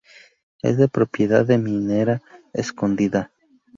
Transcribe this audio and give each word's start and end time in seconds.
Es 0.63 0.77
de 0.77 0.87
propiedad 0.87 1.45
de 1.45 1.59
Minera 1.59 2.23
Escondida. 2.53 3.31